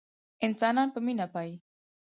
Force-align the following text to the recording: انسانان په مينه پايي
انسانان 0.45 0.87
په 0.95 0.99
مينه 1.05 1.25
پايي 1.33 1.55